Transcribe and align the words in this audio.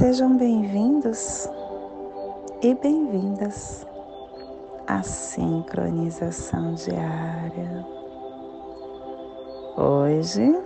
Sejam 0.00 0.32
bem-vindos 0.34 1.46
e 2.62 2.74
bem-vindas 2.74 3.86
à 4.86 5.02
sincronização 5.02 6.72
diária. 6.72 7.86
Hoje, 9.76 10.58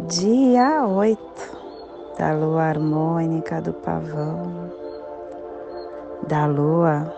dia 0.00 0.86
8 0.86 1.22
da 2.18 2.34
lua 2.34 2.64
harmônica 2.64 3.62
do 3.62 3.72
pavão, 3.72 4.70
da 6.28 6.44
lua 6.44 7.10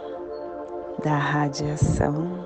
da 1.03 1.19
radiação, 1.19 2.39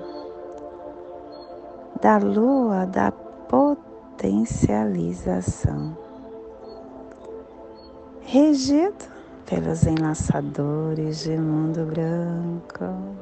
da 2.01 2.17
lua 2.17 2.87
da 2.87 3.11
potencialização, 3.11 6.06
regido 8.27 9.05
pelos 9.45 9.85
enlaçadores 9.85 11.23
de 11.23 11.37
mundo 11.37 11.85
branco. 11.85 13.15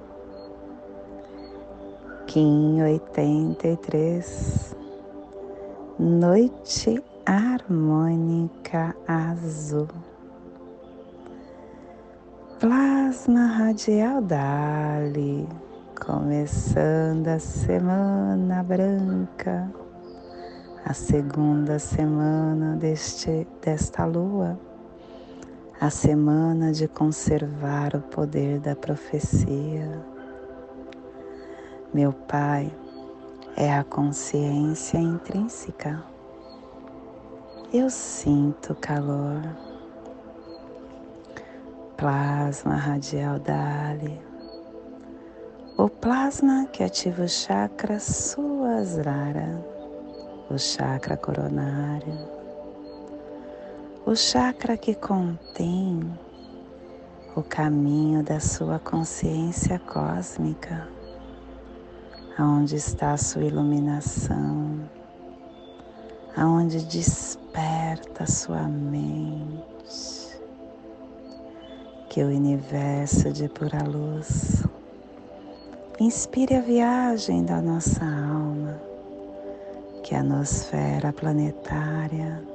Kim 2.26 2.82
83, 2.82 4.76
Noite 6.00 7.04
Harmônica 7.24 8.96
Azul, 9.08 9.88
Plasma 12.60 13.46
Radial 13.46 14.24
Dali, 14.24 15.48
começando 16.04 17.28
a 17.28 17.38
Semana 17.38 18.64
Branca, 18.64 19.72
a 20.84 20.94
segunda 20.94 21.78
semana 21.78 22.76
deste, 22.76 23.48
desta 23.62 24.04
lua, 24.04 24.60
a 25.80 25.90
semana 25.90 26.72
de 26.72 26.88
conservar 26.88 27.96
o 27.96 28.02
poder 28.02 28.60
da 28.60 28.76
profecia 28.76 30.16
meu 31.96 32.12
Pai 32.12 32.70
é 33.56 33.74
a 33.74 33.82
consciência 33.82 34.98
intrínseca. 34.98 36.04
Eu 37.72 37.90
sinto 37.90 38.76
calor. 38.76 39.42
Plasma 41.96 42.76
radial 42.76 43.40
Dali. 43.40 44.22
O 45.78 45.88
plasma 45.88 46.66
que 46.66 46.84
ativa 46.84 47.24
o 47.24 47.30
chakra 47.30 47.98
Suasrara, 47.98 49.66
o 50.50 50.58
chakra 50.58 51.16
coronário, 51.16 52.35
o 54.06 54.16
chakra 54.16 54.78
que 54.78 54.94
contém 54.94 56.00
o 57.36 57.42
caminho 57.42 58.22
da 58.22 58.40
sua 58.40 58.78
consciência 58.78 59.80
cósmica 59.80 60.88
aonde 62.38 62.76
está 62.76 63.14
a 63.14 63.18
sua 63.18 63.46
iluminação, 63.46 64.88
aonde 66.38 66.86
desperta 66.86 68.26
a 68.26 68.28
sua 68.28 68.62
mente, 68.68 70.40
que 72.08 72.24
o 72.24 72.28
universo 72.28 73.32
de 73.32 73.50
pura 73.50 73.84
luz 73.84 74.64
inspire 76.00 76.54
a 76.54 76.62
viagem 76.62 77.44
da 77.44 77.60
nossa 77.60 78.06
alma, 78.06 78.80
que 80.04 80.14
a 80.14 80.22
nosfera 80.22 81.12
planetária 81.12 82.55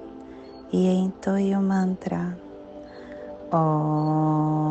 e 0.71 0.87
entoie 0.87 1.55
o 1.55 1.61
mantra. 1.61 2.37
Om. 3.51 4.61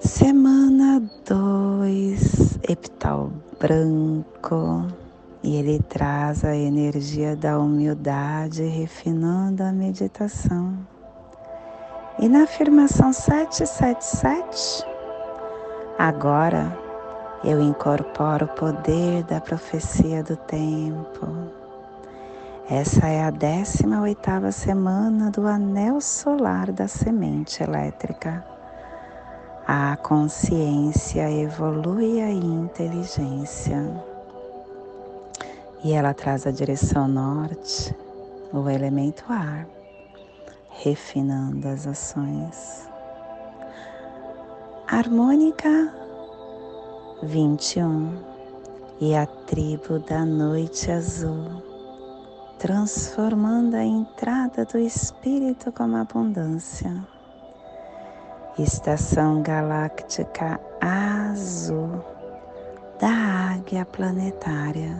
Semana 0.00 1.02
2, 1.26 2.60
epital 2.68 3.32
branco, 3.58 4.86
e 5.42 5.56
ele 5.56 5.80
traz 5.88 6.44
a 6.44 6.54
energia 6.54 7.34
da 7.34 7.58
humildade, 7.58 8.62
refinando 8.62 9.62
a 9.62 9.72
meditação. 9.72 10.78
E 12.18 12.28
na 12.28 12.44
afirmação 12.44 13.12
777, 13.12 14.84
agora 15.98 16.89
eu 17.44 17.60
incorporo 17.60 18.46
o 18.46 18.54
poder 18.54 19.22
da 19.24 19.40
profecia 19.40 20.22
do 20.22 20.36
tempo. 20.36 21.26
Essa 22.68 23.08
é 23.08 23.24
a 23.24 23.30
18 23.30 24.00
oitava 24.02 24.52
semana 24.52 25.30
do 25.30 25.46
anel 25.46 26.00
solar 26.00 26.70
da 26.70 26.86
semente 26.86 27.62
elétrica 27.62 28.44
a 29.72 29.96
consciência 29.96 31.30
evolui 31.30 32.20
a 32.20 32.28
inteligência 32.28 33.78
e 35.84 35.92
ela 35.92 36.12
traz 36.12 36.44
a 36.44 36.50
direção 36.50 37.06
norte, 37.06 37.94
o 38.52 38.68
elemento 38.68 39.22
ar, 39.28 39.64
refinando 40.70 41.68
as 41.68 41.86
ações. 41.86 42.88
Harmônica 44.88 45.94
21 47.22 48.18
e 48.98 49.14
a 49.14 49.26
tribo 49.26 49.98
da 49.98 50.24
noite 50.24 50.90
azul, 50.90 51.62
transformando 52.58 53.74
a 53.74 53.84
entrada 53.84 54.64
do 54.64 54.78
espírito 54.78 55.70
como 55.70 55.98
abundância. 55.98 56.90
Estação 58.58 59.42
galáctica 59.42 60.58
azul 60.80 62.02
da 62.98 63.52
águia 63.54 63.84
planetária, 63.84 64.96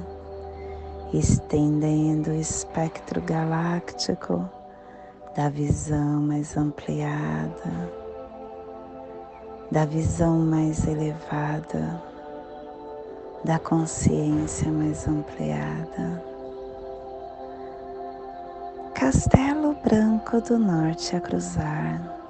estendendo 1.15 2.33
o 2.33 2.35
espectro 2.35 3.23
galáctico 3.23 4.47
da 5.35 5.49
visão 5.49 6.21
mais 6.21 6.55
ampliada, 6.55 7.91
da 9.71 9.87
visão 9.87 10.39
mais 10.39 10.87
elevada, 10.87 12.10
da 13.45 13.59
consciência 13.59 14.71
mais 14.71 15.07
ampliada. 15.09 16.23
Castelo 18.95 19.75
Branco 19.83 20.41
do 20.41 20.59
Norte 20.59 21.17
a 21.17 21.21
cruzar 21.21 22.21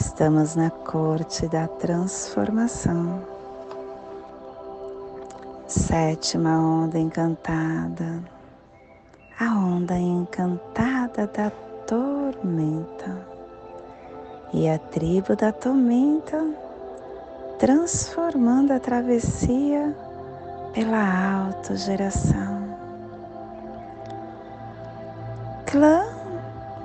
Estamos 0.00 0.56
na 0.56 0.70
corte 0.70 1.46
da 1.46 1.68
transformação. 1.68 3.22
Sétima 5.66 6.58
onda 6.58 6.98
encantada, 6.98 8.22
a 9.38 9.54
onda 9.58 9.98
encantada 9.98 11.26
da 11.26 11.50
tormenta. 11.86 13.14
E 14.54 14.70
a 14.70 14.78
tribo 14.78 15.36
da 15.36 15.52
tormenta 15.52 16.46
transformando 17.60 18.72
a 18.72 18.80
travessia 18.80 19.94
pela 20.72 21.44
autogeração. 21.44 22.74
Clã 25.66 26.06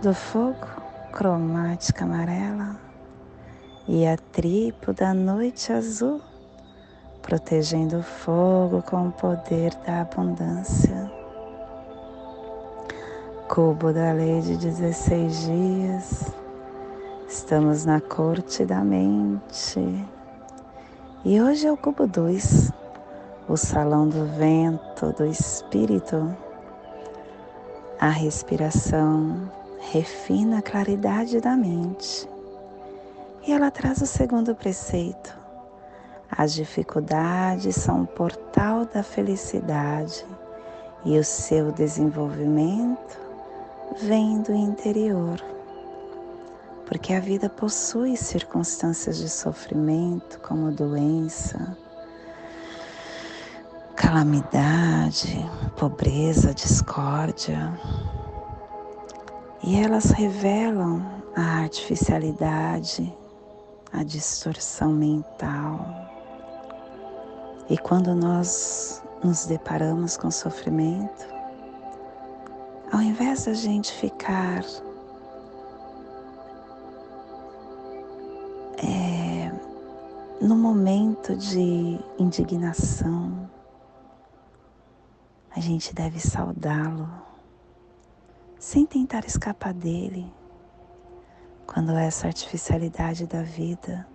do 0.01 0.13
fogo 0.13 0.67
cromática 1.13 2.03
amarela 2.03 2.75
e 3.87 4.05
a 4.05 4.17
tribo 4.17 4.91
da 4.91 5.13
noite 5.13 5.71
azul 5.71 6.19
protegendo 7.21 7.99
o 7.99 8.03
fogo 8.03 8.81
com 8.81 9.07
o 9.07 9.11
poder 9.13 9.73
da 9.85 10.01
abundância. 10.01 11.09
Cubo 13.47 13.93
da 13.93 14.11
lei 14.11 14.41
de 14.41 14.57
16 14.57 15.45
dias. 15.45 16.33
Estamos 17.29 17.85
na 17.85 18.01
corte 18.01 18.65
da 18.65 18.83
mente. 18.83 20.14
E 21.27 21.41
hoje 21.41 21.67
o 21.67 21.75
cubo 21.75 22.05
2, 22.05 22.71
o 23.49 23.57
salão 23.57 24.07
do 24.07 24.27
vento 24.37 25.11
do 25.13 25.25
espírito. 25.25 26.37
A 27.99 28.09
respiração 28.09 29.51
refina 29.91 30.59
a 30.59 30.61
claridade 30.61 31.41
da 31.41 31.57
mente. 31.57 32.29
E 33.41 33.51
ela 33.51 33.71
traz 33.71 34.03
o 34.03 34.05
segundo 34.05 34.53
preceito. 34.53 35.35
As 36.29 36.53
dificuldades 36.53 37.75
são 37.75 38.03
o 38.03 38.07
portal 38.07 38.85
da 38.85 39.01
felicidade 39.01 40.23
e 41.03 41.17
o 41.17 41.23
seu 41.23 41.71
desenvolvimento 41.71 43.19
vem 43.99 44.43
do 44.43 44.53
interior. 44.53 45.54
Porque 46.85 47.13
a 47.13 47.19
vida 47.19 47.49
possui 47.49 48.15
circunstâncias 48.15 49.17
de 49.17 49.27
sofrimento, 49.27 50.39
como 50.39 50.71
doença, 50.71 51.75
calamidade, 53.95 55.37
pobreza, 55.77 56.53
discórdia. 56.53 57.73
E 59.63 59.77
elas 59.77 60.11
revelam 60.11 61.23
a 61.35 61.61
artificialidade, 61.61 63.11
a 63.91 64.03
distorção 64.03 64.93
mental. 64.93 66.05
E 67.67 67.77
quando 67.77 68.13
nós 68.13 69.01
nos 69.23 69.47
deparamos 69.47 70.17
com 70.17 70.29
sofrimento, 70.29 71.25
ao 72.91 73.01
invés 73.01 73.45
da 73.45 73.53
gente 73.53 73.91
ficar 73.91 74.63
no 80.45 80.55
momento 80.55 81.35
de 81.35 81.99
indignação, 82.19 83.49
a 85.49 85.59
gente 85.59 85.91
deve 85.91 86.19
saudá-lo, 86.19 87.09
sem 88.59 88.85
tentar 88.85 89.25
escapar 89.25 89.73
dele, 89.73 90.31
quando 91.65 91.93
essa 91.93 92.27
artificialidade 92.27 93.25
da 93.25 93.41
vida 93.41 94.07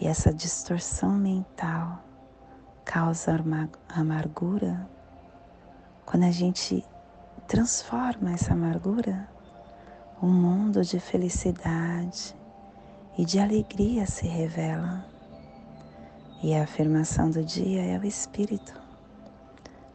e 0.00 0.06
essa 0.06 0.32
distorção 0.32 1.10
mental 1.10 2.00
causa 2.84 3.36
amargura, 3.88 4.88
quando 6.06 6.22
a 6.22 6.30
gente 6.30 6.86
transforma 7.48 8.30
essa 8.30 8.52
amargura, 8.52 9.28
um 10.22 10.30
mundo 10.30 10.84
de 10.84 11.00
felicidade 11.00 12.32
e 13.18 13.24
de 13.24 13.40
alegria 13.40 14.06
se 14.06 14.28
revela. 14.28 15.11
E 16.42 16.54
a 16.54 16.64
afirmação 16.64 17.30
do 17.30 17.44
dia 17.44 17.82
é 17.82 17.96
o 17.96 18.04
Espírito. 18.04 18.74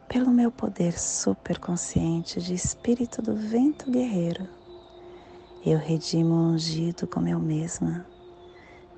Pelo 0.08 0.30
meu 0.30 0.50
poder 0.50 0.98
superconsciente 0.98 2.40
de 2.40 2.54
espírito 2.54 3.20
do 3.20 3.36
vento 3.36 3.90
guerreiro, 3.90 4.48
eu 5.62 5.76
redimo 5.76 6.34
ungido 6.34 7.06
como 7.06 7.28
eu 7.28 7.38
mesma, 7.38 8.06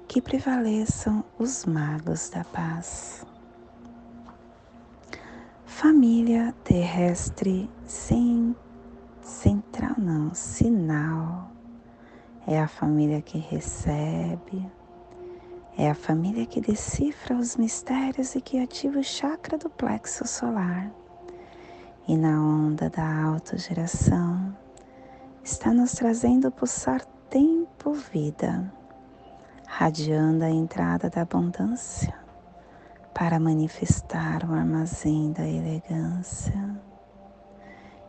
que 0.07 0.23
prevaleçam 0.23 1.25
os 1.37 1.65
magos 1.65 2.31
da 2.31 2.45
paz. 2.45 3.27
Família 5.67 6.55
terrestre 6.63 7.69
sem 7.85 8.55
central 9.21 9.97
não, 9.99 10.33
sinal. 10.33 11.51
É 12.47 12.61
a 12.61 12.69
família 12.69 13.21
que 13.21 13.39
recebe, 13.39 14.71
é 15.77 15.91
a 15.91 15.95
família 15.95 16.47
que 16.47 16.61
decifra 16.61 17.37
os 17.37 17.57
mistérios 17.57 18.35
e 18.35 18.41
que 18.41 18.59
ativa 18.59 18.99
o 18.99 19.05
chakra 19.05 19.57
do 19.57 19.71
plexo 19.71 20.27
solar. 20.27 20.91
E 22.07 22.17
na 22.17 22.43
onda 22.43 22.91
da 22.91 23.25
autogeração 23.25 24.57
está 25.43 25.73
nos 25.73 25.93
trazendo 25.93 26.49
o 26.49 26.53
pulsar 26.53 27.05
tempo-vida, 27.29 28.73
radiando 29.67 30.45
a 30.45 30.51
entrada 30.51 31.09
da 31.09 31.23
abundância 31.23 32.15
para 33.15 33.39
manifestar 33.39 34.45
o 34.49 34.53
armazém 34.53 35.33
da 35.33 35.47
elegância. 35.47 36.77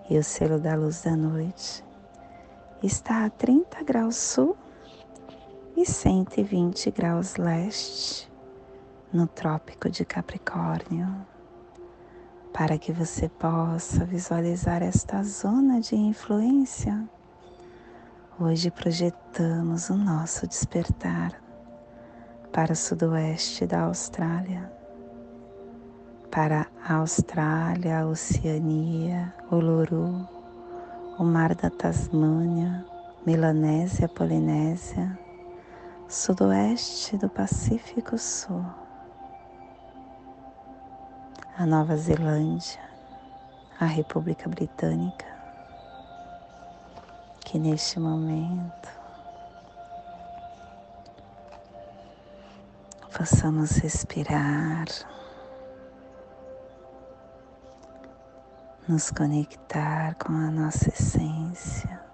E 0.09 0.17
o 0.17 0.23
selo 0.23 0.59
da 0.59 0.75
luz 0.75 1.03
da 1.03 1.15
noite 1.15 1.83
está 2.81 3.25
a 3.25 3.29
30 3.29 3.83
graus 3.83 4.15
sul 4.15 4.57
e 5.75 5.85
120 5.85 6.91
graus 6.91 7.35
leste 7.35 8.31
no 9.11 9.27
Trópico 9.27 9.89
de 9.89 10.05
Capricórnio, 10.05 11.07
para 12.53 12.77
que 12.77 12.91
você 12.91 13.29
possa 13.29 14.05
visualizar 14.05 14.81
esta 14.81 15.23
zona 15.23 15.79
de 15.79 15.95
influência. 15.95 17.07
Hoje 18.39 18.71
projetamos 18.71 19.89
o 19.89 19.95
nosso 19.95 20.47
despertar 20.47 21.41
para 22.51 22.73
o 22.73 22.75
sudoeste 22.75 23.65
da 23.65 23.81
Austrália 23.81 24.81
para 26.31 26.65
a 26.81 26.95
Austrália, 26.95 27.99
a 27.99 28.07
Oceania, 28.07 29.33
Uluru, 29.51 30.25
o 31.19 31.23
Mar 31.25 31.53
da 31.53 31.69
Tasmânia, 31.69 32.85
Melanésia, 33.25 34.07
Polinésia, 34.07 35.19
Sudoeste 36.11 37.15
do 37.15 37.29
Pacífico 37.29 38.17
Sul, 38.17 38.65
a 41.57 41.65
Nova 41.65 41.95
Zelândia, 41.95 42.81
a 43.79 43.85
República 43.85 44.49
Britânica, 44.49 45.25
que 47.39 47.57
neste 47.57 47.97
momento 47.97 48.89
possamos 53.17 53.77
respirar 53.77 54.87
nos 58.85 59.09
conectar 59.11 60.15
com 60.15 60.33
a 60.33 60.51
nossa 60.51 60.89
essência. 60.89 62.10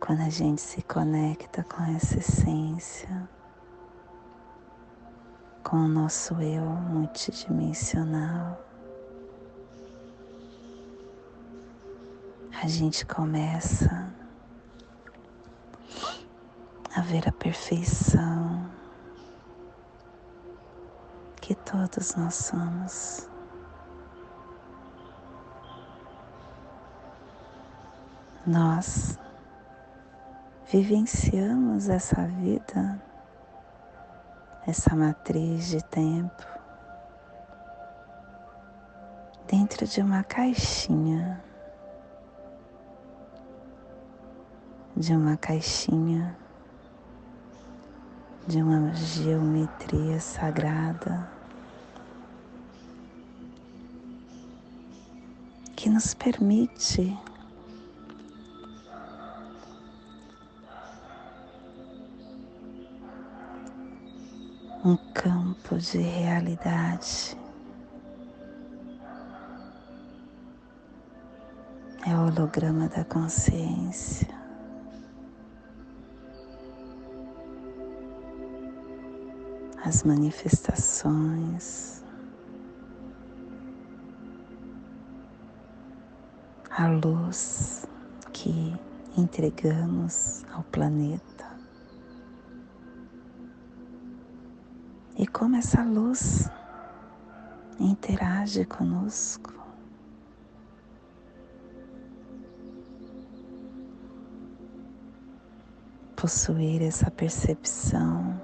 Quando 0.00 0.22
a 0.22 0.30
gente 0.30 0.62
se 0.62 0.82
conecta 0.82 1.62
com 1.62 1.82
essa 1.94 2.18
essência, 2.18 3.28
com 5.62 5.76
o 5.76 5.88
nosso 5.88 6.40
eu 6.40 6.64
multidimensional, 6.64 8.58
a 12.62 12.66
gente 12.66 13.04
começa 13.04 14.12
a 16.96 17.00
ver 17.02 17.28
a 17.28 17.32
perfeição 17.32 18.68
que 21.40 21.54
todos 21.54 22.16
nós 22.16 22.34
somos. 22.34 23.28
Nós 28.46 29.18
vivenciamos 30.70 31.88
essa 31.88 32.26
vida, 32.26 33.02
essa 34.66 34.94
matriz 34.94 35.68
de 35.68 35.82
tempo, 35.84 36.46
dentro 39.48 39.86
de 39.86 40.00
uma 40.00 40.22
caixinha, 40.22 41.42
de 44.96 45.12
uma 45.12 45.36
caixinha 45.36 46.36
de 48.46 48.60
uma 48.60 48.92
geometria 48.94 50.18
sagrada. 50.18 51.28
que 55.76 55.88
nos 55.88 56.12
permite 56.12 57.18
um 64.84 64.96
campo 65.12 65.78
de 65.78 65.98
realidade. 65.98 67.36
É 72.06 72.14
o 72.14 72.26
holograma 72.26 72.88
da 72.88 73.04
consciência. 73.04 74.40
as 79.90 80.02
manifestações, 80.02 82.04
a 86.70 86.86
luz 86.86 87.84
que 88.32 88.76
entregamos 89.16 90.44
ao 90.52 90.62
planeta. 90.64 91.39
E 95.20 95.26
como 95.26 95.54
essa 95.54 95.84
luz 95.84 96.48
interage 97.78 98.64
conosco. 98.64 99.52
Possuir 106.16 106.80
essa 106.80 107.10
percepção 107.10 108.40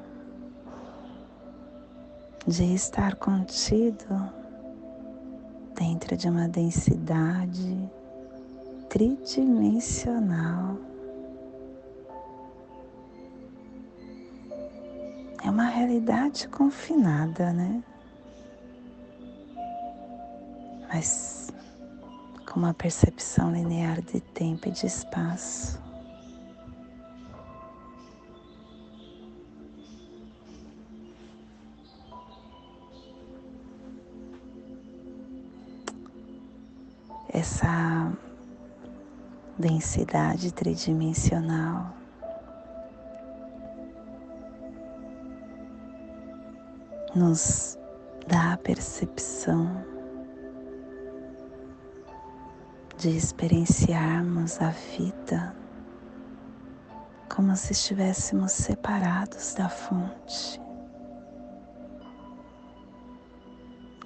de 2.47 2.75
estar 2.75 3.17
contido 3.17 4.31
dentro 5.75 6.15
de 6.15 6.29
uma 6.29 6.47
densidade 6.47 7.91
tridimensional. 8.91 10.77
É 15.45 15.51
uma 15.51 15.67
realidade 15.67 16.49
confinada, 16.49 17.53
né? 17.53 17.83
Mas 20.89 21.53
com 22.51 22.61
uma 22.61 22.75
percepção 22.75 23.53
linear 23.53 24.01
de 24.01 24.21
tempo 24.21 24.69
e 24.69 24.71
de 24.71 24.87
espaço. 24.87 25.85
essa 37.37 38.13
densidade 39.59 40.53
tridimensional. 40.53 41.96
Nos 47.17 47.79
dá 48.29 48.53
a 48.53 48.57
percepção 48.59 49.83
de 52.99 53.09
experienciarmos 53.09 54.61
a 54.61 54.69
vida 54.69 55.57
como 57.35 57.57
se 57.57 57.73
estivéssemos 57.73 58.53
separados 58.53 59.55
da 59.55 59.71
fonte. 59.71 60.61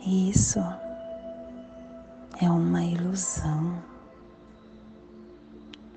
E 0.06 0.30
isso 0.30 0.60
é 2.40 2.48
uma 2.48 2.84
ilusão. 2.84 3.82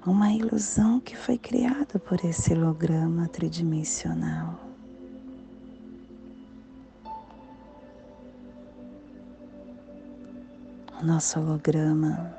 Uma 0.03 0.31
ilusão 0.31 0.99
que 0.99 1.15
foi 1.15 1.37
criada 1.37 1.99
por 1.99 2.25
esse 2.25 2.55
holograma 2.55 3.27
tridimensional. 3.27 4.72
Nosso 11.03 11.37
holograma 11.37 12.33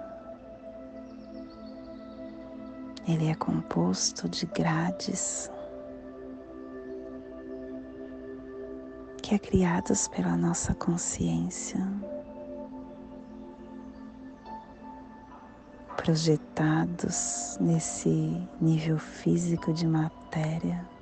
ele 3.06 3.28
é 3.28 3.34
composto 3.34 4.26
de 4.26 4.46
grades 4.46 5.50
que 9.22 9.34
é 9.34 9.38
criados 9.38 10.08
pela 10.08 10.34
nossa 10.34 10.74
consciência. 10.74 11.78
projetados 15.96 17.56
nesse 17.58 18.46
nível 18.60 18.98
físico 18.98 19.72
de 19.72 19.86
matéria. 19.86 20.93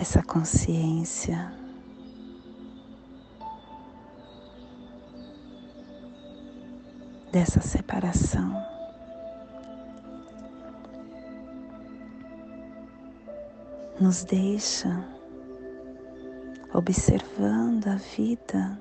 Essa 0.00 0.22
consciência 0.22 1.52
dessa 7.30 7.60
separação. 7.60 8.56
nos 14.00 14.24
deixa 14.24 14.88
observando 16.72 17.88
a 17.88 17.96
vida 17.96 18.80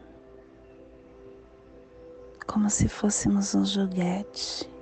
como 2.48 2.70
se 2.70 2.88
fôssemos 2.88 3.54
um 3.54 3.66
joguete. 3.66 4.79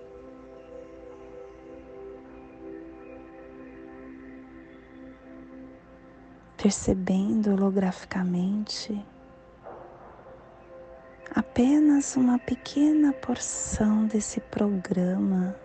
Percebendo 6.57 7.51
holograficamente 7.51 9.05
apenas 11.35 12.15
uma 12.15 12.39
pequena 12.39 13.13
porção 13.13 14.07
desse 14.07 14.41
programa 14.41 15.55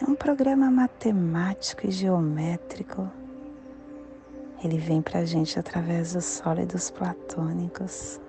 é 0.00 0.04
um 0.08 0.14
programa 0.14 0.70
matemático 0.70 1.88
e 1.88 1.90
geométrico. 1.90 3.10
Ele 4.62 4.78
vem 4.78 5.02
para 5.02 5.20
a 5.20 5.24
gente 5.24 5.58
através 5.58 6.12
dos 6.12 6.24
sólidos 6.24 6.88
platônicos. 6.88 8.20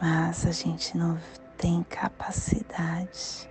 Mas 0.00 0.46
a 0.46 0.52
gente 0.52 0.96
não 0.96 1.18
tem 1.60 1.82
capacidade 1.84 3.48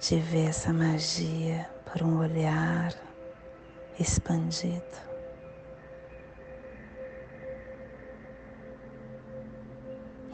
de 0.00 0.18
ver 0.18 0.48
essa 0.48 0.72
magia 0.72 1.68
por 1.84 2.02
um 2.02 2.18
olhar 2.18 2.92
expandido. 4.00 5.06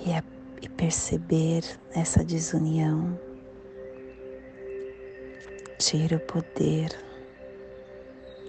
e, 0.05 0.11
é, 0.11 0.23
e 0.61 0.69
perceber 0.69 1.63
essa 1.95 2.25
desunião 2.25 3.19
tira 5.79 6.17
o 6.17 6.21
poder 6.21 6.91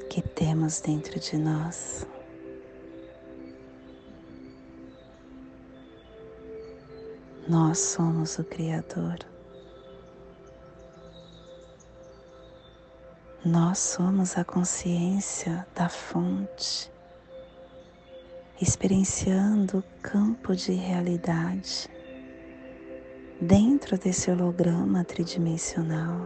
que 0.10 0.22
temos 0.22 0.80
dentro 0.82 1.20
de 1.20 1.38
nós. 1.38 2.08
Nós 7.54 7.78
somos 7.78 8.40
o 8.40 8.44
Criador. 8.44 9.20
Nós 13.46 13.78
somos 13.78 14.36
a 14.40 14.44
consciência 14.44 15.64
da 15.76 15.88
fonte 15.88 16.92
experienciando 18.60 19.78
o 19.78 19.84
campo 20.02 20.56
de 20.56 20.72
realidade 20.72 21.88
dentro 23.40 24.00
desse 24.00 24.32
holograma 24.32 25.04
tridimensional. 25.04 26.26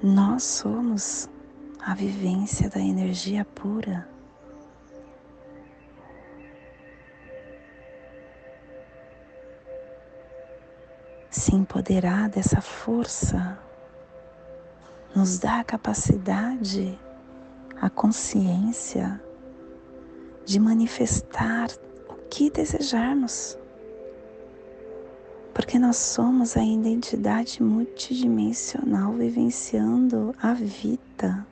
Nós 0.00 0.44
somos 0.44 1.28
a 1.80 1.96
vivência 1.96 2.70
da 2.70 2.78
energia 2.78 3.44
pura. 3.44 4.13
Se 11.44 11.54
empoderar 11.54 12.30
dessa 12.30 12.62
força 12.62 13.58
nos 15.14 15.38
dá 15.38 15.60
a 15.60 15.64
capacidade, 15.64 16.98
a 17.78 17.90
consciência 17.90 19.22
de 20.46 20.58
manifestar 20.58 21.68
o 22.08 22.14
que 22.30 22.48
desejarmos. 22.48 23.58
Porque 25.52 25.78
nós 25.78 25.98
somos 25.98 26.56
a 26.56 26.64
identidade 26.64 27.62
multidimensional 27.62 29.12
vivenciando 29.12 30.34
a 30.40 30.54
vida. 30.54 31.46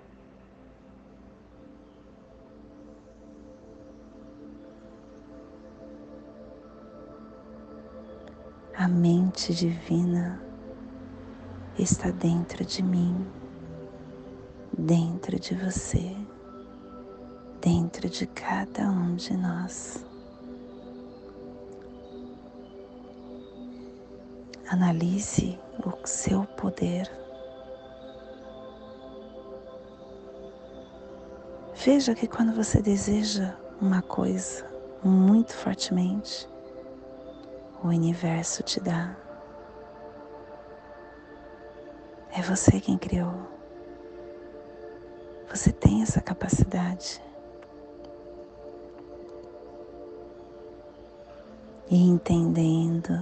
A 8.82 8.88
mente 8.88 9.54
divina 9.54 10.42
está 11.78 12.10
dentro 12.10 12.64
de 12.64 12.82
mim, 12.82 13.24
dentro 14.76 15.38
de 15.38 15.54
você, 15.54 16.16
dentro 17.60 18.08
de 18.08 18.26
cada 18.26 18.90
um 18.90 19.14
de 19.14 19.36
nós. 19.36 20.04
Analise 24.68 25.56
o 25.86 26.04
seu 26.04 26.42
poder. 26.42 27.08
Veja 31.84 32.16
que 32.16 32.26
quando 32.26 32.52
você 32.52 32.82
deseja 32.82 33.56
uma 33.80 34.02
coisa 34.02 34.68
muito 35.04 35.54
fortemente, 35.54 36.50
o 37.82 37.88
universo 37.88 38.62
te 38.62 38.80
dá. 38.80 39.16
É 42.34 42.40
você 42.42 42.80
quem 42.80 42.96
criou. 42.96 43.34
Você 45.48 45.70
tem 45.72 46.02
essa 46.02 46.20
capacidade. 46.20 47.22
E 51.90 52.08
entendendo 52.08 53.12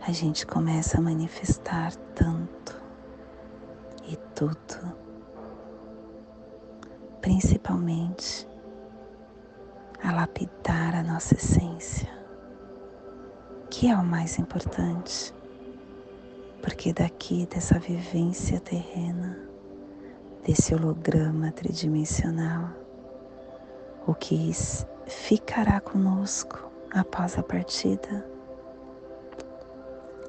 a 0.00 0.10
gente 0.12 0.44
começa 0.46 0.98
a 0.98 1.00
manifestar 1.00 1.94
tanto 2.14 2.80
e 4.08 4.16
tudo, 4.34 4.96
principalmente 7.20 8.48
a 10.02 10.10
lapidar 10.12 10.96
a 10.96 11.02
nossa 11.02 11.34
essência, 11.34 12.08
que 13.70 13.88
é 13.88 13.94
o 13.94 14.04
mais 14.04 14.38
importante, 14.38 15.32
porque 16.60 16.92
daqui 16.92 17.46
dessa 17.46 17.78
vivência 17.78 18.58
terrena, 18.58 19.38
desse 20.44 20.74
holograma 20.74 21.52
tridimensional, 21.52 22.70
o 24.06 24.12
que 24.12 24.50
ficará 25.06 25.80
conosco 25.80 26.68
após 26.90 27.38
a 27.38 27.42
partida 27.44 28.26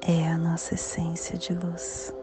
é 0.02 0.28
a 0.28 0.38
nossa 0.38 0.74
essência 0.74 1.36
de 1.36 1.52
luz. 1.52 2.14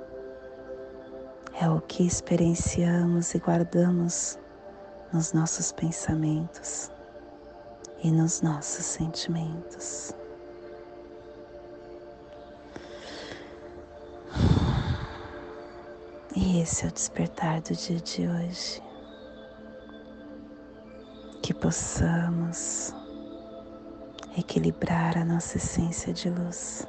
É 1.62 1.70
o 1.70 1.82
que 1.82 2.08
experienciamos 2.08 3.36
e 3.36 3.40
guardamos 3.40 4.40
nos 5.12 5.34
nossos 5.34 5.74
pensamentos 5.74 6.90
e 8.02 8.10
nos 8.10 8.42
nossos 8.42 8.86
sentimentos. 8.86 10.14
E 16.42 16.62
esse 16.62 16.86
é 16.86 16.88
o 16.88 16.92
despertar 16.92 17.60
do 17.60 17.76
dia 17.76 18.00
de 18.00 18.26
hoje. 18.26 18.82
Que 21.44 21.54
possamos 21.54 22.96
equilibrar 24.38 25.18
a 25.18 25.26
nossa 25.26 25.58
essência 25.58 26.14
de 26.14 26.30
luz. 26.30 26.88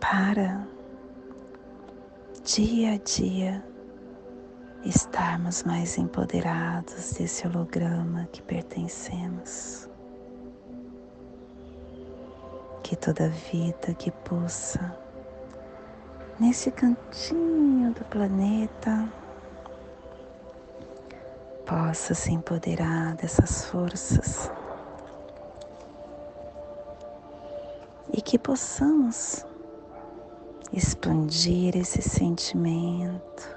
para 0.00 0.66
dia 2.42 2.94
a 2.94 2.96
dia 2.96 3.64
estarmos 4.82 5.62
mais 5.62 5.98
empoderados 5.98 7.12
desse 7.12 7.46
holograma 7.46 8.26
que 8.32 8.40
pertencemos. 8.40 9.89
Que 12.90 12.96
toda 12.96 13.28
vida 13.28 13.94
que 13.96 14.10
pulsa 14.10 14.98
nesse 16.40 16.72
cantinho 16.72 17.94
do 17.94 18.04
planeta. 18.06 19.08
Possa 21.64 22.14
se 22.14 22.32
empoderar 22.32 23.14
dessas 23.14 23.64
forças 23.66 24.50
e 28.12 28.20
que 28.20 28.36
possamos 28.36 29.46
expandir 30.72 31.76
esse 31.76 32.02
sentimento 32.02 33.56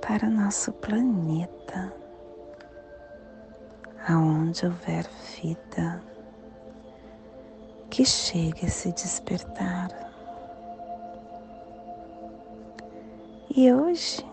para 0.00 0.26
nosso 0.26 0.72
planeta, 0.72 1.92
aonde 4.08 4.64
houver 4.64 5.06
vida, 5.36 6.02
que 7.92 8.06
chegue 8.06 8.64
a 8.64 8.70
se 8.70 8.90
despertar. 8.90 9.90
E 13.54 13.70
hoje, 13.70 14.26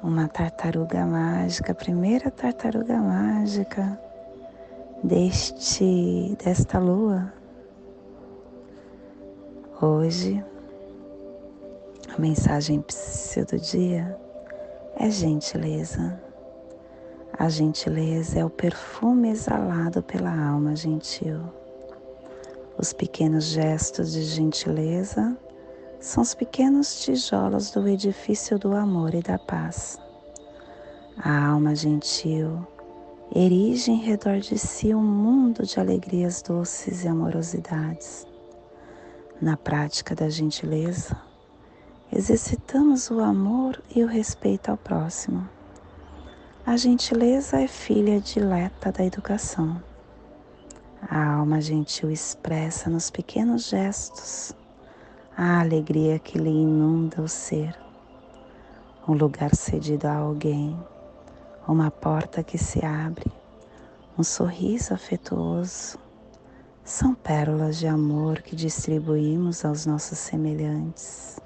uma 0.00 0.28
tartaruga 0.28 1.04
mágica, 1.04 1.72
a 1.72 1.74
primeira 1.74 2.30
tartaruga 2.30 2.96
mágica 2.98 4.00
deste 5.02 6.36
desta 6.42 6.78
lua, 6.78 7.32
Hoje, 9.82 10.44
a 12.16 12.20
mensagem 12.20 12.84
do 13.48 13.58
dia 13.58 14.16
é 14.96 15.10
gentileza. 15.10 16.20
A 17.36 17.48
gentileza 17.48 18.38
é 18.38 18.44
o 18.44 18.50
perfume 18.50 19.30
exalado 19.30 20.02
pela 20.02 20.30
alma 20.30 20.74
gentil. 20.74 21.57
Os 22.80 22.92
pequenos 22.92 23.46
gestos 23.46 24.12
de 24.12 24.22
gentileza 24.22 25.36
são 25.98 26.22
os 26.22 26.32
pequenos 26.32 27.02
tijolos 27.02 27.72
do 27.72 27.88
edifício 27.88 28.56
do 28.56 28.72
amor 28.72 29.16
e 29.16 29.20
da 29.20 29.36
paz. 29.36 29.98
A 31.18 31.48
alma 31.48 31.74
gentil 31.74 32.64
erige 33.34 33.90
em 33.90 34.00
redor 34.00 34.38
de 34.38 34.56
si 34.56 34.94
um 34.94 35.02
mundo 35.02 35.66
de 35.66 35.80
alegrias 35.80 36.40
doces 36.40 37.02
e 37.02 37.08
amorosidades. 37.08 38.24
Na 39.42 39.56
prática 39.56 40.14
da 40.14 40.28
gentileza, 40.28 41.20
exercitamos 42.12 43.10
o 43.10 43.18
amor 43.18 43.82
e 43.92 44.04
o 44.04 44.06
respeito 44.06 44.70
ao 44.70 44.76
próximo. 44.76 45.48
A 46.64 46.76
gentileza 46.76 47.60
é 47.60 47.66
filha 47.66 48.20
dileta 48.20 48.92
da 48.92 49.04
educação. 49.04 49.87
A 51.06 51.34
alma 51.34 51.60
gentil 51.60 52.10
expressa 52.10 52.90
nos 52.90 53.10
pequenos 53.10 53.68
gestos 53.68 54.52
a 55.36 55.60
alegria 55.60 56.18
que 56.18 56.36
lhe 56.36 56.50
inunda 56.50 57.22
o 57.22 57.28
ser, 57.28 57.78
um 59.06 59.12
lugar 59.12 59.54
cedido 59.54 60.08
a 60.08 60.16
alguém, 60.16 60.76
uma 61.68 61.90
porta 61.92 62.42
que 62.42 62.58
se 62.58 62.84
abre, 62.84 63.30
um 64.18 64.24
sorriso 64.24 64.92
afetuoso 64.92 65.96
são 66.82 67.14
pérolas 67.14 67.76
de 67.78 67.86
amor 67.86 68.42
que 68.42 68.56
distribuímos 68.56 69.64
aos 69.64 69.86
nossos 69.86 70.18
semelhantes. 70.18 71.38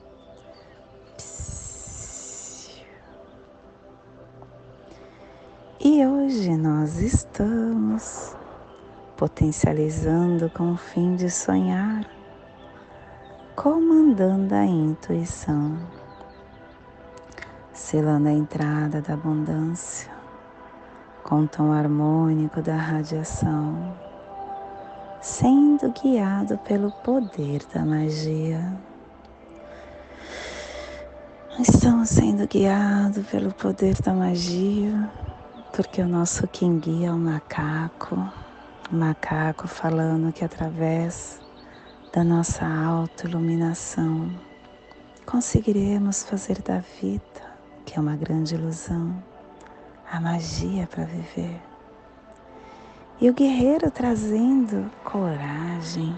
E 5.79 6.07
hoje 6.07 6.57
nós 6.57 6.99
estamos 7.01 8.35
potencializando 9.23 10.51
com 10.51 10.73
o 10.73 10.77
fim 10.77 11.15
de 11.15 11.31
sonhar, 11.31 12.05
comandando 13.55 14.53
a 14.53 14.67
intuição, 14.67 15.79
selando 17.73 18.27
a 18.27 18.33
entrada 18.33 19.01
da 19.01 19.15
abundância 19.15 20.11
com 21.23 21.43
o 21.43 21.47
tom 21.47 21.71
harmônico 21.71 22.61
da 22.61 22.75
radiação 22.75 23.95
sendo 25.21 25.93
guiado 25.93 26.59
pelo 26.59 26.91
poder 26.91 27.63
da 27.73 27.85
magia. 27.85 28.77
Estamos 31.61 32.09
sendo 32.09 32.45
guiados 32.49 33.25
pelo 33.29 33.53
poder 33.53 33.95
da 34.03 34.13
magia, 34.13 35.09
porque 35.73 36.03
o 36.03 36.09
nosso 36.09 36.49
quem 36.49 36.81
guia 36.81 37.07
é 37.07 37.13
o 37.13 37.17
macaco, 37.17 38.19
o 38.91 38.97
macaco 38.97 39.69
falando 39.69 40.33
que 40.33 40.45
através 40.45 41.41
da 42.13 42.23
nossa 42.23 42.67
autoiluminação 42.67 44.31
conseguiremos 45.25 46.23
fazer 46.23 46.61
da 46.63 46.79
vida, 46.79 47.23
que 47.87 47.97
é 47.97 48.01
uma 48.01 48.17
grande 48.17 48.55
ilusão, 48.55 49.23
a 50.11 50.21
magia 50.21 50.87
para 50.87 51.05
viver. 51.05 51.61
E 53.21 53.31
o 53.31 53.35
guerreiro 53.35 53.91
trazendo 53.91 54.91
coragem, 55.05 56.15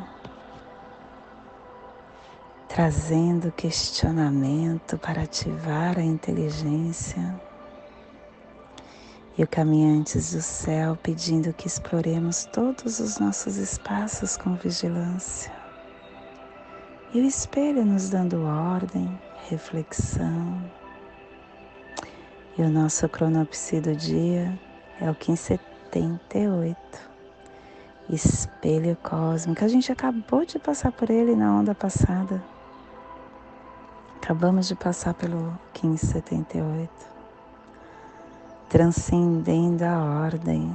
trazendo 2.67 3.53
questionamento 3.53 4.99
para 4.99 5.23
ativar 5.23 5.99
a 5.99 6.03
inteligência. 6.03 7.41
E 9.37 9.43
o 9.43 9.49
caminhantes 9.49 10.33
do 10.33 10.41
céu 10.41 10.97
pedindo 11.03 11.53
que 11.53 11.67
exploremos 11.67 12.45
todos 12.47 13.01
os 13.01 13.19
nossos 13.19 13.57
espaços 13.57 14.37
com 14.37 14.55
vigilância. 14.55 15.53
E 17.13 17.21
o 17.21 17.25
espelho 17.25 17.85
nos 17.85 18.11
dando 18.11 18.45
ordem, 18.45 19.21
reflexão. 19.49 20.63
E 22.57 22.63
o 22.63 22.71
nosso 22.71 23.09
cronopsi 23.09 23.81
do 23.81 23.97
dia 23.97 24.57
é 25.01 25.11
o 25.11 25.15
1578. 25.15 26.77
Espelho 28.09 28.97
cósmico. 29.03 29.65
A 29.65 29.69
gente 29.69 29.91
acabou 29.91 30.45
de 30.45 30.59
passar 30.59 30.93
por 30.93 31.11
ele 31.11 31.35
na 31.35 31.53
onda 31.53 31.75
passada. 31.75 32.43
Acabamos 34.17 34.69
de 34.69 34.77
passar 34.77 35.15
pelo 35.15 35.59
1578 35.83 37.14
transcendendo 38.69 39.85
a 39.85 40.25
ordem. 40.25 40.75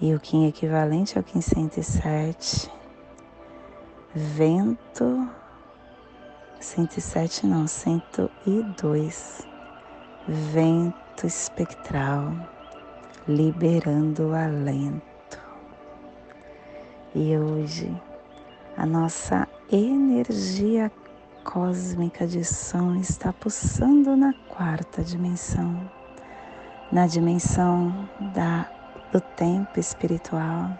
E 0.00 0.14
o 0.14 0.20
Kim 0.20 0.46
equivalente 0.46 1.16
ao 1.16 1.24
Kim 1.24 1.40
107, 1.40 2.70
vento 4.14 5.26
107 6.60 7.46
não, 7.46 7.66
102, 7.66 9.46
vento 10.26 11.26
espectral, 11.26 12.32
liberando 13.28 14.28
o 14.28 14.34
alento. 14.34 15.40
E 17.14 17.36
hoje 17.38 17.94
a 18.76 18.84
nossa 18.84 19.48
energia 19.70 20.90
cósmica 21.44 22.26
de 22.26 22.44
som 22.44 22.96
está 22.96 23.32
pulsando 23.32 24.16
na 24.16 24.34
quarta 24.48 25.02
dimensão 25.02 25.88
na 26.90 27.06
dimensão 27.06 28.08
da, 28.32 28.70
do 29.10 29.20
tempo 29.20 29.80
espiritual, 29.80 30.70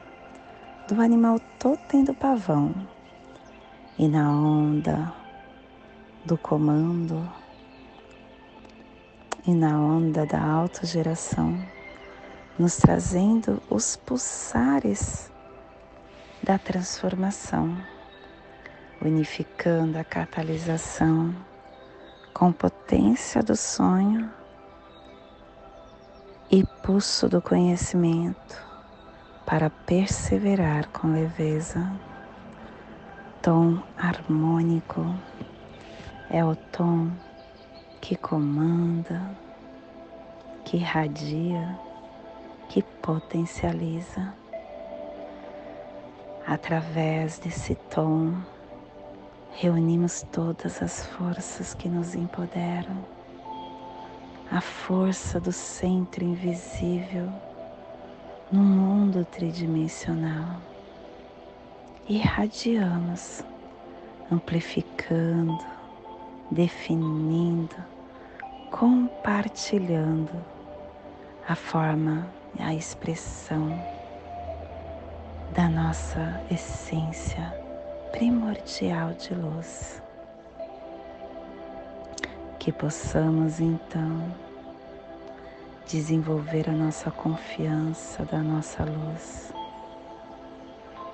do 0.89 1.01
animal 1.01 1.41
totem 1.59 2.05
do 2.05 2.15
pavão. 2.15 2.73
E 3.99 4.07
na 4.07 4.31
onda 4.31 5.13
do 6.25 6.37
comando 6.37 7.29
e 9.47 9.55
na 9.55 9.81
onda 9.81 10.27
da 10.27 10.43
autogeração, 10.43 11.59
nos 12.59 12.77
trazendo 12.77 13.63
os 13.71 13.97
pulsares 13.97 15.31
da 16.43 16.59
transformação, 16.59 17.77
unificando 19.01 19.99
a 19.99 20.05
catalisação 20.05 21.35
com 22.35 22.53
potência 22.53 23.43
do 23.43 23.57
sonho 23.57 24.31
e 26.51 26.65
pulso 26.83 27.29
do 27.29 27.43
conhecimento 27.43 28.65
para 29.45 29.69
perseverar 29.69 30.89
com 30.89 31.13
leveza. 31.13 31.93
Tom 33.43 33.83
harmônico 33.97 35.05
é 36.31 36.45
o 36.45 36.55
tom 36.55 37.11
que 38.01 38.17
comanda, 38.17 39.31
que 40.65 40.77
irradia, 40.77 41.79
que 42.69 42.83
potencializa. 42.83 44.33
Através 46.47 47.41
desse 47.41 47.75
tom, 47.75 48.35
reunimos 49.53 50.23
todas 50.31 50.81
as 50.81 51.07
forças 51.07 51.75
que 51.75 51.89
nos 51.89 52.15
empoderam 52.15 53.17
a 54.57 54.61
força 54.63 55.39
do 55.39 55.53
centro 55.53 56.25
invisível 56.25 57.31
no 58.51 58.63
mundo 58.63 59.23
tridimensional. 59.23 60.57
Irradiamos, 62.09 63.45
amplificando, 64.33 65.63
definindo, 66.51 67.77
compartilhando 68.71 70.33
a 71.47 71.55
forma, 71.55 72.27
a 72.59 72.73
expressão 72.73 73.79
da 75.53 75.69
nossa 75.69 76.41
essência 76.51 77.55
primordial 78.11 79.13
de 79.13 79.35
luz 79.35 80.01
que 82.59 82.73
possamos 82.73 83.61
então 83.61 84.46
desenvolver 85.87 86.69
a 86.69 86.73
nossa 86.73 87.13
confiança 87.13 88.25
da 88.25 88.39
nossa 88.39 88.85
luz, 88.85 89.53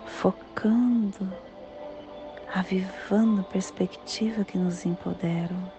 focando, 0.07 1.31
avivando 2.55 3.45
perspectiva 3.45 4.45
que 4.45 4.57
nos 4.57 4.87
empoderam, 4.87 5.71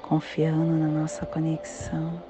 confiando 0.00 0.72
na 0.72 0.88
nossa 0.88 1.26
conexão, 1.26 2.22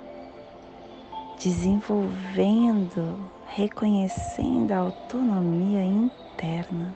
desenvolvendo, 1.39 3.31
reconhecendo 3.47 4.73
a 4.73 4.79
autonomia 4.79 5.85
interna 5.85 6.93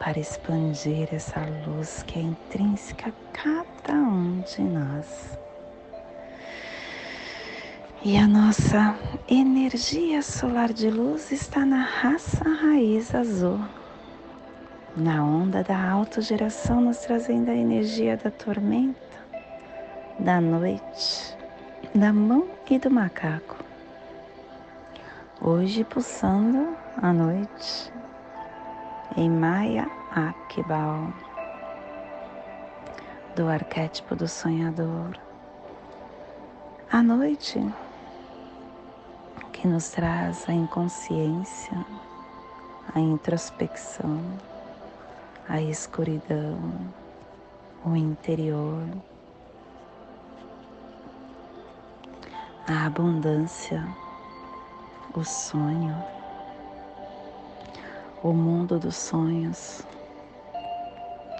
para 0.00 0.18
expandir 0.18 1.08
essa 1.14 1.40
luz 1.68 2.02
que 2.02 2.18
é 2.18 2.22
intrínseca 2.22 3.10
a 3.10 3.32
cada 3.32 3.94
um 3.94 4.40
de 4.40 4.60
nós. 4.60 5.43
E 8.06 8.18
a 8.18 8.26
nossa 8.26 8.94
energia 9.26 10.20
solar 10.20 10.74
de 10.74 10.90
luz 10.90 11.32
está 11.32 11.64
na 11.64 11.82
raça 11.82 12.44
raiz 12.46 13.14
azul, 13.14 13.58
na 14.94 15.24
onda 15.24 15.64
da 15.64 15.90
autogeração, 15.90 16.82
nos 16.82 16.98
trazendo 16.98 17.50
a 17.50 17.54
energia 17.54 18.14
da 18.18 18.30
tormenta, 18.30 19.00
da 20.18 20.38
noite, 20.38 21.34
da 21.94 22.12
mão 22.12 22.46
e 22.68 22.78
do 22.78 22.90
macaco. 22.90 23.56
Hoje 25.40 25.82
pulsando 25.82 26.76
a 27.00 27.10
noite 27.10 27.90
em 29.16 29.30
Maya 29.30 29.90
Akibao, 30.14 31.10
do 33.34 33.48
arquétipo 33.48 34.14
do 34.14 34.28
sonhador. 34.28 35.18
A 36.92 37.02
noite 37.02 37.58
que 39.64 39.68
nos 39.68 39.88
traz 39.88 40.46
a 40.46 40.52
inconsciência, 40.52 41.86
a 42.94 43.00
introspecção, 43.00 44.20
a 45.48 45.58
escuridão, 45.58 46.58
o 47.82 47.96
interior, 47.96 48.86
a 52.68 52.84
abundância, 52.84 53.82
o 55.14 55.24
sonho 55.24 55.96
o 58.22 58.34
mundo 58.34 58.78
dos 58.78 58.96
sonhos 58.96 59.82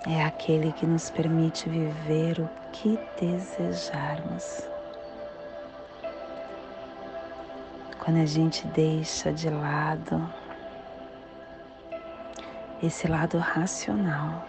é 0.06 0.24
aquele 0.24 0.72
que 0.72 0.87
nos 0.87 1.10
permite 1.10 1.68
viver 1.68 2.40
o 2.40 2.48
que 2.72 2.98
desejarmos. 3.20 4.73
Quando 8.04 8.18
a 8.18 8.26
gente 8.26 8.66
deixa 8.68 9.32
de 9.32 9.48
lado 9.48 10.30
esse 12.82 13.08
lado 13.08 13.38
racional 13.38 14.44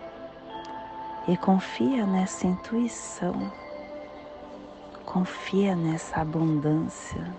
e 1.25 1.37
confia 1.37 2.05
nessa 2.05 2.45
intuição, 2.45 3.51
confia 5.05 5.73
nessa 5.73 6.19
abundância 6.19 7.33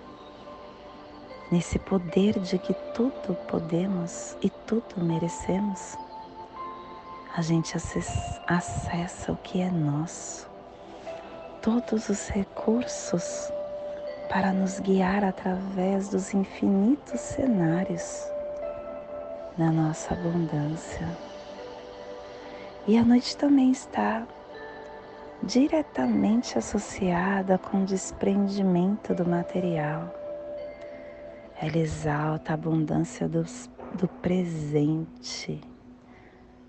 nesse 1.51 1.79
poder 1.79 2.39
de 2.39 2.57
que 2.57 2.73
tudo 2.93 3.35
podemos 3.47 4.35
e 4.41 4.49
tudo 4.49 4.97
merecemos, 4.97 5.97
a 7.35 7.41
gente 7.41 7.77
acessa, 7.77 9.31
o 9.31 9.37
que 9.37 9.61
é 9.61 9.69
nosso, 9.69 10.49
todos 11.61 12.09
os 12.09 12.27
recursos 12.29 13.51
para 14.29 14.51
nos 14.51 14.79
guiar 14.79 15.23
através 15.23 16.09
dos 16.09 16.33
infinitos 16.33 17.19
cenários 17.19 18.25
da 19.57 19.71
nossa 19.71 20.13
abundância. 20.13 21.07
E 22.87 22.97
a 22.97 23.03
noite 23.03 23.35
também 23.35 23.71
está 23.71 24.27
diretamente 25.43 26.57
associada 26.57 27.57
com 27.57 27.83
o 27.83 27.85
desprendimento 27.85 29.13
do 29.13 29.25
material 29.25 30.13
ela 31.59 31.77
exalta 31.77 32.51
a 32.51 32.53
abundância 32.53 33.27
do, 33.27 33.43
do 33.95 34.07
presente, 34.07 35.59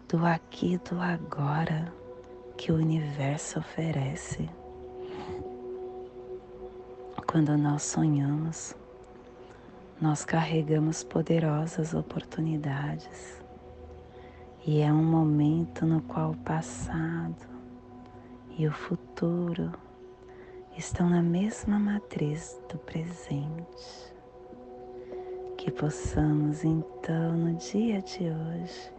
do 0.09 0.25
aqui 0.25 0.75
e 0.75 0.79
do 0.79 0.99
agora 0.99 1.93
que 2.57 2.73
o 2.73 2.77
universo 2.77 3.59
oferece. 3.59 4.49
Quando 7.31 7.59
nós 7.59 7.83
sonhamos, 7.83 8.75
nós 10.01 10.25
carregamos 10.25 11.05
poderosas 11.05 11.93
oportunidades 11.93 13.39
e 14.67 14.81
é 14.81 14.91
um 14.91 15.05
momento 15.05 15.85
no 15.85 16.01
qual 16.01 16.31
o 16.31 16.37
passado 16.39 17.47
e 18.57 18.67
o 18.67 18.73
futuro 18.73 19.71
estão 20.75 21.11
na 21.11 21.21
mesma 21.21 21.79
matriz 21.79 22.59
do 22.67 22.79
presente. 22.79 24.15
Que 25.59 25.71
possamos 25.71 26.65
então, 26.65 27.37
no 27.37 27.55
dia 27.57 28.01
de 28.01 28.25
hoje, 28.25 28.91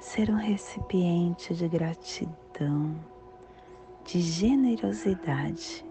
ser 0.00 0.30
um 0.30 0.38
recipiente 0.38 1.54
de 1.54 1.68
gratidão, 1.68 2.94
de 4.06 4.22
generosidade, 4.22 5.84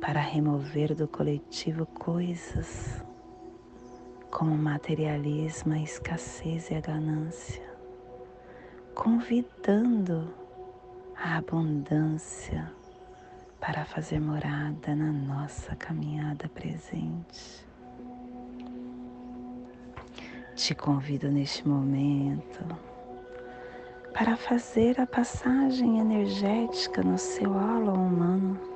para 0.00 0.20
remover 0.20 0.94
do 0.94 1.06
coletivo 1.06 1.84
coisas 1.86 3.04
como 4.30 4.56
materialismo, 4.56 5.74
a 5.74 5.78
escassez 5.78 6.70
e 6.70 6.74
a 6.74 6.80
ganância, 6.80 7.68
convidando 8.94 10.32
a 11.16 11.36
abundância 11.36 12.72
para 13.60 13.84
fazer 13.84 14.20
morada 14.20 14.94
na 14.94 15.12
nossa 15.12 15.76
caminhada 15.76 16.48
presente. 16.48 17.66
Te 20.54 20.74
convido 20.74 21.30
neste 21.30 21.66
momento 21.68 22.64
para 24.14 24.36
fazer 24.36 25.00
a 25.00 25.06
passagem 25.06 25.98
energética 25.98 27.02
no 27.02 27.18
seu 27.18 27.52
halo 27.58 27.92
humano, 27.92 28.69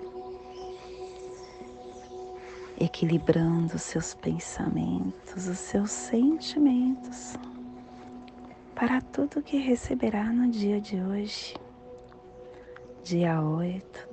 equilibrando 2.84 3.76
os 3.76 3.82
seus 3.82 4.14
pensamentos, 4.14 5.46
os 5.46 5.58
seus 5.58 5.90
sentimentos, 5.90 7.36
para 8.74 9.00
tudo 9.00 9.42
que 9.42 9.56
receberá 9.56 10.24
no 10.24 10.50
dia 10.50 10.80
de 10.80 11.00
hoje, 11.00 11.56
dia 13.02 13.40
8 13.40 14.08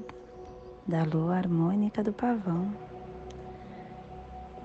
da 0.88 1.03
lua 1.03 1.38
harmônica 1.38 2.03
do 2.03 2.13
pavão. 2.13 2.71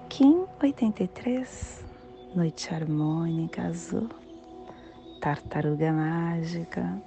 Kim 0.09 0.47
83 0.63 1.85
noite 2.37 2.75
harmônica 2.75 3.63
azul, 3.63 4.11
tartaruga 5.23 5.91
mágica. 5.91 7.01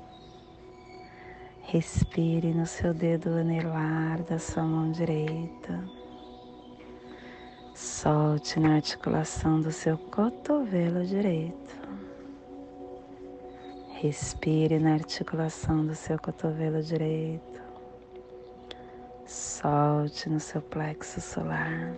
Respire 1.62 2.52
no 2.52 2.66
seu 2.66 2.96
dedo 2.96 3.30
anelar 3.30 4.24
da 4.24 4.40
sua 4.40 4.64
mão 4.64 4.92
direita. 4.92 5.99
Solte 7.82 8.60
na 8.60 8.76
articulação 8.76 9.62
do 9.62 9.72
seu 9.72 9.98
cotovelo 9.98 11.06
direito. 11.06 11.80
Respire 13.94 14.78
na 14.80 14.96
articulação 14.96 15.86
do 15.86 15.96
seu 15.96 16.20
cotovelo 16.20 16.84
direito. 16.84 17.62
Solte 19.26 20.30
no 20.30 20.42
seu 20.42 20.62
plexo 20.62 21.22
solar. 21.22 21.94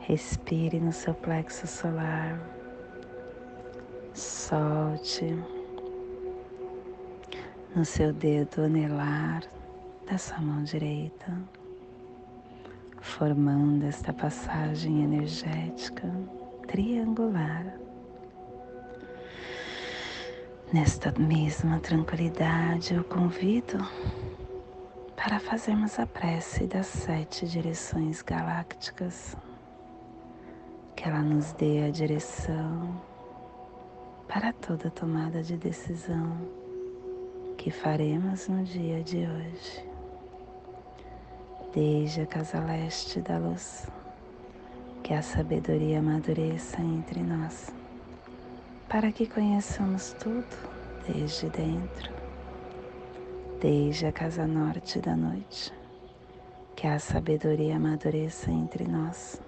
Respire 0.00 0.78
no 0.78 0.92
seu 0.92 1.14
plexo 1.14 1.66
solar. 1.66 2.38
Solte 4.12 5.34
no 7.74 7.86
seu 7.86 8.12
dedo 8.12 8.64
anelar 8.64 9.44
da 10.06 10.18
sua 10.18 10.42
mão 10.42 10.62
direita, 10.62 11.32
formando 13.06 13.84
esta 13.84 14.12
passagem 14.12 15.02
energética 15.02 16.12
triangular. 16.66 17.78
Nesta 20.72 21.12
mesma 21.18 21.78
tranquilidade, 21.78 22.94
eu 22.94 23.04
convido 23.04 23.78
para 25.16 25.38
fazermos 25.38 25.98
a 25.98 26.06
prece 26.06 26.66
das 26.66 26.86
sete 26.86 27.46
direções 27.46 28.20
galácticas 28.20 29.36
que 30.94 31.04
ela 31.08 31.22
nos 31.22 31.52
dê 31.52 31.84
a 31.84 31.90
direção 31.90 33.00
para 34.28 34.52
toda 34.52 34.90
tomada 34.90 35.42
de 35.42 35.56
decisão 35.56 36.36
que 37.56 37.70
faremos 37.70 38.48
no 38.48 38.64
dia 38.64 39.02
de 39.02 39.18
hoje. 39.18 39.95
Desde 41.76 42.22
a 42.22 42.26
casa 42.26 42.58
leste 42.58 43.20
da 43.20 43.36
luz, 43.36 43.86
que 45.02 45.12
a 45.12 45.20
sabedoria 45.20 45.98
amadureça 45.98 46.80
entre 46.80 47.22
nós, 47.22 47.70
para 48.88 49.12
que 49.12 49.26
conheçamos 49.26 50.14
tudo 50.14 50.46
desde 51.06 51.50
dentro. 51.50 52.10
Desde 53.60 54.06
a 54.06 54.12
casa 54.12 54.46
norte 54.46 55.00
da 55.00 55.14
noite, 55.14 55.70
que 56.74 56.86
a 56.86 56.98
sabedoria 56.98 57.76
amadureça 57.76 58.50
entre 58.50 58.88
nós 58.88 59.38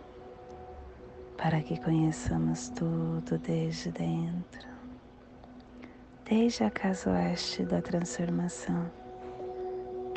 para 1.39 1.63
que 1.63 1.81
conheçamos 1.81 2.69
tudo 2.69 3.39
desde 3.39 3.91
dentro, 3.91 4.69
desde 6.29 6.63
a 6.63 6.71
casa 6.71 7.11
oeste 7.11 7.65
da 7.65 7.81
transformação, 7.81 8.91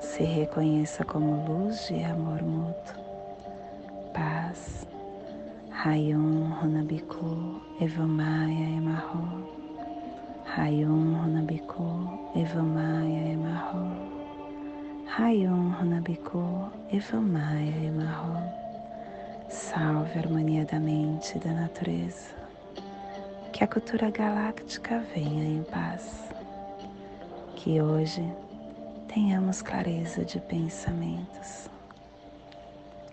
se 0.00 0.24
reconheça 0.24 1.04
como 1.04 1.46
luz 1.46 1.88
de 1.88 2.02
amor 2.04 2.42
mútuo, 2.42 3.02
paz, 4.14 4.86
Rayon 5.70 6.52
Runabiku 6.60 7.60
Evamaya 7.80 8.76
Emarro, 8.76 9.46
Rayon 10.56 11.14
Runabiku 11.14 12.18
Evamaya 12.34 13.32
Emarro, 13.32 13.92
Rayon 15.18 15.74
Runabiku 15.78 16.70
Evamaya 16.92 17.84
Emarro. 17.84 18.42
Salve 19.48 20.16
a 20.16 20.18
harmonia 20.20 20.64
da 20.64 20.78
mente 20.78 21.36
e 21.36 21.40
da 21.40 21.52
natureza. 21.52 22.34
Que 23.52 23.64
a 23.64 23.66
cultura 23.66 24.10
galáctica 24.10 25.02
venha 25.14 25.44
em 25.44 25.62
paz. 25.64 26.30
Que 27.56 27.82
hoje 27.82 28.24
tenhamos 29.12 29.60
clareza 29.60 30.24
de 30.24 30.38
pensamentos. 30.40 31.68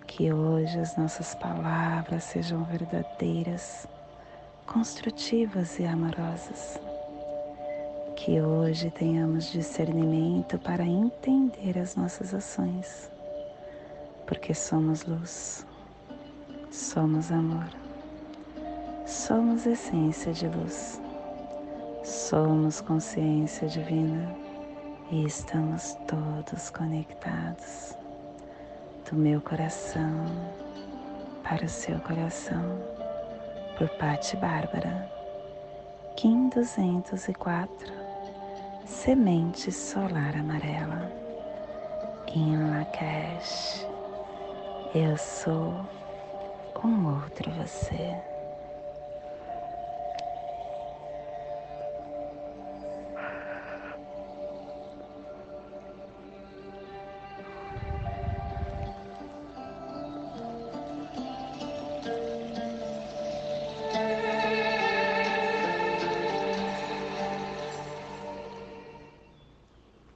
Que 0.06 0.32
hoje 0.32 0.78
as 0.78 0.96
nossas 0.96 1.34
palavras 1.34 2.22
sejam 2.24 2.62
verdadeiras, 2.64 3.86
construtivas 4.64 5.78
e 5.78 5.84
amorosas. 5.84 6.80
Que 8.14 8.40
hoje 8.40 8.90
tenhamos 8.92 9.50
discernimento 9.50 10.58
para 10.58 10.84
entender 10.84 11.78
as 11.78 11.96
nossas 11.96 12.32
ações, 12.32 13.10
porque 14.26 14.54
somos 14.54 15.04
luz 15.04 15.66
Somos 16.70 17.32
amor. 17.32 17.68
Somos 19.06 19.66
essência 19.66 20.32
de 20.32 20.46
luz. 20.48 21.00
Somos 22.04 22.80
consciência 22.80 23.66
divina 23.66 24.47
e 25.10 25.24
estamos 25.24 25.96
todos 26.06 26.70
conectados. 26.70 27.96
do 29.10 29.16
meu 29.16 29.40
coração 29.40 30.26
para 31.42 31.64
o 31.64 31.68
seu 31.68 31.98
coração, 32.00 32.78
por 33.78 33.88
Patti 33.96 34.36
Bárbara, 34.36 35.10
Kim 36.14 36.50
204, 36.50 37.90
Semente 38.84 39.72
Solar 39.72 40.36
Amarela, 40.36 41.10
em 42.34 42.70
Lakesh, 42.70 43.86
eu 44.94 45.16
sou 45.16 45.74
um 46.84 47.22
outro 47.22 47.50
você. 47.52 48.37